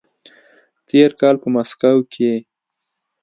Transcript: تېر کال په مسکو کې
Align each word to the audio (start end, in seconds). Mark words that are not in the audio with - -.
تېر 0.87 1.09
کال 1.19 1.35
په 1.43 1.47
مسکو 1.55 1.93
کې 2.13 2.33